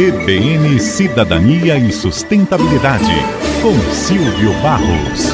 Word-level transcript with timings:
CBN 0.00 0.80
Cidadania 0.80 1.76
e 1.76 1.92
Sustentabilidade, 1.92 3.12
com 3.60 3.74
Silvio 3.92 4.50
Barros. 4.62 5.26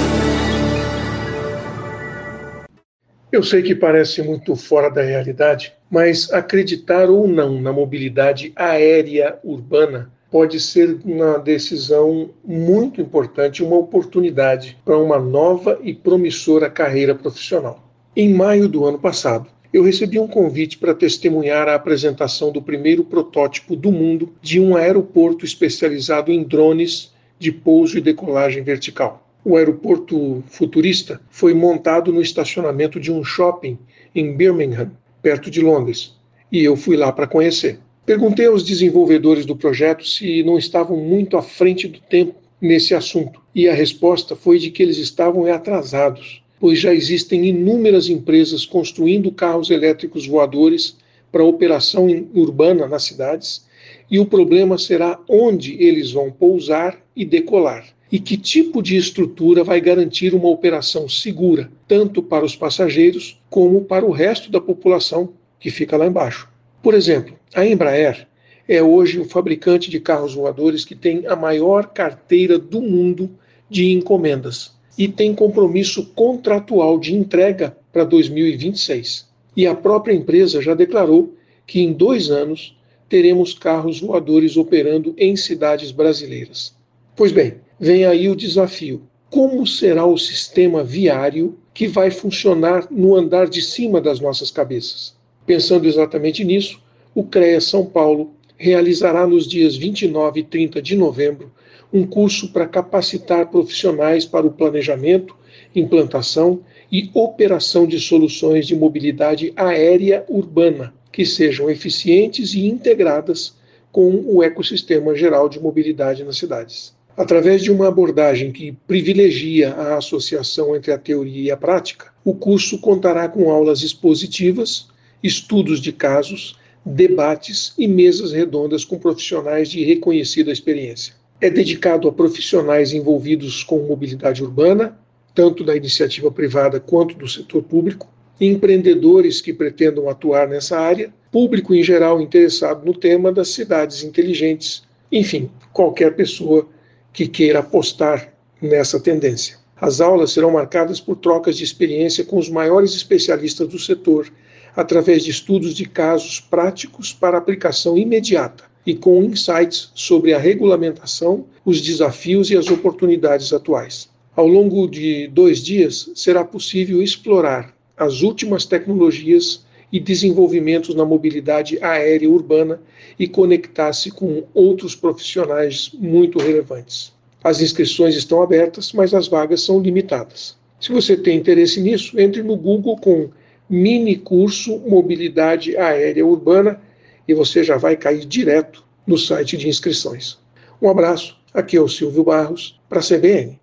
Eu 3.31 3.45
sei 3.45 3.63
que 3.63 3.77
parece 3.77 4.23
muito 4.23 4.57
fora 4.57 4.91
da 4.91 5.03
realidade, 5.03 5.73
mas 5.89 6.33
acreditar 6.33 7.09
ou 7.09 7.29
não 7.29 7.61
na 7.61 7.73
mobilidade 7.73 8.53
aérea 8.57 9.39
urbana 9.45 10.11
pode 10.33 10.59
ser 10.59 10.99
uma 11.05 11.39
decisão 11.39 12.31
muito 12.45 13.01
importante, 13.01 13.63
uma 13.63 13.77
oportunidade 13.77 14.77
para 14.85 14.99
uma 14.99 15.21
nova 15.21 15.79
e 15.81 15.95
promissora 15.95 16.69
carreira 16.69 17.15
profissional. 17.15 17.89
Em 18.17 18.35
maio 18.35 18.67
do 18.67 18.85
ano 18.85 18.99
passado, 18.99 19.47
eu 19.77 19.83
recebi 19.83 20.19
um 20.19 20.27
convite 20.27 20.79
para 20.79 20.95
testemunhar 20.95 21.69
a 21.69 21.75
apresentação 21.75 22.51
do 22.51 22.63
primeiro 22.63 23.05
protótipo 23.05 23.77
do 23.77 23.93
mundo 23.93 24.33
de 24.41 24.59
um 24.59 24.75
aeroporto 24.75 25.45
especializado 25.45 26.33
em 26.33 26.43
drones 26.43 27.13
de 27.39 27.53
pouso 27.53 27.99
e 27.99 28.01
decolagem 28.01 28.63
vertical. 28.63 29.29
O 29.45 29.55
aeroporto 29.55 30.43
futurista 30.47 31.21
foi 31.29 31.53
montado 31.53 32.11
no 32.11 32.23
estacionamento 32.23 32.99
de 32.99 33.13
um 33.13 33.23
shopping 33.23 33.77
em 34.15 34.35
Birmingham, 34.35 34.93
perto 35.21 35.51
de 35.51 35.61
Londres, 35.61 36.15
e 36.51 36.65
eu 36.65 36.75
fui 36.75 36.97
lá 36.97 37.13
para 37.13 37.27
conhecer. 37.27 37.79
Perguntei 38.07 38.47
aos 38.47 38.65
desenvolvedores 38.65 39.45
do 39.45 39.55
projeto 39.55 40.07
se 40.07 40.43
não 40.43 40.57
estavam 40.57 40.97
muito 40.97 41.37
à 41.37 41.43
frente 41.43 41.87
do 41.87 42.01
tempo 42.01 42.35
nesse 42.59 42.95
assunto, 42.95 43.43
e 43.55 43.69
a 43.69 43.75
resposta 43.75 44.35
foi 44.35 44.59
de 44.59 44.71
que 44.71 44.83
eles 44.83 44.97
estavam 44.97 45.45
atrasados, 45.53 46.43
pois 46.59 46.79
já 46.79 46.95
existem 46.95 47.47
inúmeras 47.47 48.09
empresas 48.09 48.65
construindo 48.65 49.31
carros 49.31 49.71
elétricos 49.71 50.27
voadores 50.27 50.97
para 51.31 51.45
operação 51.45 52.07
urbana 52.35 52.87
nas 52.87 53.05
cidades, 53.05 53.67
e 54.11 54.19
o 54.19 54.27
problema 54.27 54.79
será 54.79 55.21
onde 55.29 55.75
eles 55.83 56.13
vão 56.13 56.31
pousar 56.31 56.99
e 57.15 57.25
decolar, 57.25 57.87
e 58.11 58.19
que 58.19 58.37
tipo 58.37 58.83
de 58.83 58.97
estrutura 58.97 59.63
vai 59.63 59.81
garantir 59.81 60.35
uma 60.35 60.49
operação 60.49 61.09
segura, 61.09 61.71
tanto 61.87 62.23
para 62.23 62.45
os 62.45 62.57
passageiros 62.57 63.41
como 63.51 63.83
para 63.83 64.07
o 64.07 64.11
resto 64.11 64.51
da 64.51 64.61
população 64.61 65.35
que 65.61 65.71
fica 65.71 65.97
lá 65.97 66.07
embaixo. 66.07 66.49
Por 66.83 66.95
exemplo, 66.95 67.37
a 67.55 67.67
Embraer 67.67 68.27
é 68.69 68.83
hoje 68.83 69.19
o 69.19 69.25
fabricante 69.25 69.91
de 69.91 70.01
carros 70.01 70.35
voadores 70.35 70.85
que 70.85 70.95
tem 70.95 71.27
a 71.27 71.37
maior 71.37 71.89
carteira 71.89 72.59
do 72.59 72.81
mundo 72.81 73.31
de 73.69 73.93
encomendas 73.93 74.76
e 74.99 75.09
tem 75.09 75.35
compromisso 75.35 76.07
contratual 76.15 76.99
de 76.99 77.15
entrega 77.15 77.77
para 77.93 78.05
2026. 78.05 79.27
E 79.57 79.67
a 79.67 79.75
própria 79.75 80.15
empresa 80.15 80.61
já 80.61 80.75
declarou 80.75 81.35
que 81.67 81.81
em 81.81 81.93
dois 81.93 82.31
anos 82.31 82.77
teremos 83.09 83.55
carros 83.55 84.01
voadores 84.01 84.57
operando 84.57 85.15
em 85.17 85.37
cidades 85.37 85.91
brasileiras. 85.91 86.75
Pois 87.15 87.33
bem, 87.33 87.55
vem 87.79 88.05
aí 88.05 88.29
o 88.29 88.37
desafio: 88.37 89.03
como 89.31 89.67
será 89.67 90.05
o 90.07 90.19
sistema 90.19 90.83
viário 90.83 91.59
que 91.73 91.87
vai 91.87 92.11
funcionar 92.11 92.89
no 92.91 93.15
andar 93.15 93.49
de 93.49 93.63
cima 93.63 94.01
das 94.01 94.21
nossas 94.21 94.51
cabeças? 94.51 95.15
Pensando 95.45 95.87
exatamente 95.87 96.45
nisso, 96.45 96.81
o 97.15 97.23
CREA 97.23 97.61
São 97.61 97.85
Paulo 97.87 98.33
realizará 98.59 99.27
nos 99.27 99.47
dias 99.47 99.77
29 99.77 100.41
e 100.41 100.43
30 100.43 100.83
de 100.83 100.97
novembro 100.97 101.53
um 101.93 102.07
curso 102.07 102.53
para 102.53 102.67
capacitar 102.67 103.51
profissionais 103.51 104.25
para 104.25 104.47
o 104.47 104.51
planejamento, 104.51 105.37
implantação 105.75 106.61
e 106.91 107.11
operação 107.15 107.87
de 107.87 107.99
soluções 107.99 108.67
de 108.67 108.77
mobilidade 108.77 109.53
aérea 109.57 110.25
urbana 110.29 110.95
que 111.13 111.25
sejam 111.25 111.71
eficientes 111.71 112.55
e 112.55 112.67
integradas 112.67 113.55
com 113.91 114.23
o 114.27 114.43
ecossistema 114.43 115.15
geral 115.15 115.49
de 115.49 115.59
mobilidade 115.59 116.23
nas 116.23 116.37
cidades. 116.37 116.95
Através 117.17 117.63
de 117.63 117.73
uma 117.73 117.89
abordagem 117.89 118.53
que 118.53 118.73
privilegia 118.87 119.73
a 119.73 119.97
associação 119.97 120.77
entre 120.77 120.93
a 120.93 120.99
teoria 120.99 121.43
e 121.45 121.51
a 121.51 121.57
prática, 121.57 122.13
o 122.23 122.35
curso 122.35 122.79
contará 122.79 123.27
com 123.27 123.51
aulas 123.51 123.81
expositivas 123.81 124.89
estudos 125.23 125.81
de 125.81 125.93
casos, 125.93 126.59
debates 126.85 127.73
e 127.79 127.89
mesas 127.89 128.33
redondas 128.33 128.85
com 128.85 128.99
profissionais 128.99 129.71
de 129.71 129.83
reconhecida 129.83 130.53
experiência. 130.53 131.15
É 131.39 131.51
dedicado 131.51 132.09
a 132.09 132.13
profissionais 132.13 132.95
envolvidos 132.95 133.63
com 133.63 133.81
mobilidade 133.81 134.43
urbana, 134.43 134.99
tanto 135.35 135.63
da 135.63 135.77
iniciativa 135.77 136.31
privada 136.31 136.81
quanto 136.81 137.15
do 137.15 137.29
setor 137.29 137.63
público, 137.63 138.09
empreendedores 138.41 139.43
que 139.43 139.53
pretendam 139.53 140.09
atuar 140.09 140.49
nessa 140.49 140.79
área, 140.79 141.13
público 141.31 141.75
em 141.75 141.83
geral 141.83 142.23
interessado 142.23 142.87
no 142.87 142.95
tema 142.95 143.31
das 143.31 143.49
cidades 143.49 144.03
inteligentes, 144.03 144.83
enfim, 145.13 145.51
qualquer 145.75 146.17
pessoa 146.17 146.67
que 147.13 147.29
queira 147.29 147.59
apostar 147.59 148.33
nessa 148.61 148.99
tendência. 148.99 149.59
As 149.79 150.01
aulas 150.01 150.33
serão 150.33 150.53
marcadas 150.53 151.01
por 151.01 151.17
trocas 151.17 151.59
de 151.59 151.65
experiência 151.65 152.25
com 152.25 152.39
os 152.39 152.49
maiores 152.49 152.95
especialistas 152.95 153.69
do 153.69 153.79
setor 153.79 154.33
através 154.75 155.23
de 155.23 155.33
estudos 155.33 155.75
de 155.75 155.85
casos 155.85 156.41
práticos 156.41 157.13
para 157.13 157.37
aplicação 157.37 157.99
imediata 157.99 158.65
e 158.87 158.95
com 158.95 159.23
insights 159.25 159.91
sobre 159.95 160.33
a 160.33 160.39
regulamentação, 160.39 161.45
os 161.65 161.81
desafios 161.81 162.51
e 162.51 162.57
as 162.57 162.69
oportunidades 162.69 163.53
atuais. 163.53 164.09
Ao 164.37 164.47
longo 164.47 164.87
de 164.87 165.27
dois 165.29 165.59
dias, 165.59 166.11
será 166.15 166.45
possível 166.45 167.03
explorar 167.03 167.75
as 167.97 168.23
últimas 168.23 168.65
tecnologias 168.65 169.65
e 169.91 169.99
desenvolvimentos 169.99 170.95
na 170.95 171.05
mobilidade 171.05 171.83
aérea 171.83 172.29
urbana 172.29 172.81
e 173.19 173.27
conectar-se 173.27 174.11
com 174.11 174.45
outros 174.53 174.95
profissionais 174.95 175.91
muito 175.99 176.39
relevantes. 176.39 177.13
As 177.43 177.61
inscrições 177.61 178.15
estão 178.15 178.43
abertas, 178.43 178.93
mas 178.93 179.15
as 179.15 179.29
vagas 179.29 179.63
são 179.63 179.81
limitadas. 179.81 180.57
Se 180.81 180.93
você 180.93 181.17
tem 181.17 181.39
interesse 181.39 181.81
nisso, 181.81 182.21
entre 182.21 182.43
no 182.43 182.57
Google 182.57 182.97
com 182.99 183.31
mini 183.69 184.17
curso 184.17 184.79
Mobilidade 184.81 185.77
Aérea 185.77 186.27
Urbana 186.27 186.81
e 187.27 187.35
você 187.35 187.63
já 187.65 187.77
vai 187.77 187.97
cair 187.97 188.25
direto 188.25 188.85
no 189.07 189.17
site 189.17 189.57
de 189.57 189.69
inscrições. 189.69 190.39
Um 190.81 190.91
abraço, 190.91 191.37
aqui 191.55 191.77
é 191.77 191.81
o 191.81 191.89
Silvio 191.89 192.25
Barros, 192.25 192.79
para 192.89 193.01
a 193.01 193.03
CBN. 193.03 193.59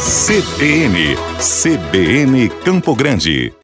CBN, 0.00 1.16
CBN 1.38 2.48
Campo 2.64 2.94
Grande. 2.94 3.52